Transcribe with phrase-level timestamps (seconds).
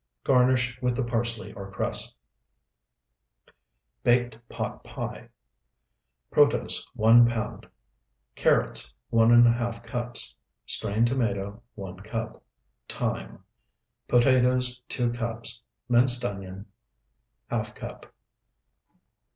[0.23, 2.15] Garnish with the parsley or cress.
[4.01, 5.29] BAKED POT PIE
[6.31, 7.67] Protose, 1 pound.
[8.33, 10.35] Carrots, 1½ cups.
[10.65, 12.41] Strained tomato, 1 cup.
[12.89, 13.43] Thyme.
[14.07, 15.61] Potatoes, 2 cups.
[15.87, 16.65] Minced onion,
[17.51, 18.11] ½ cup.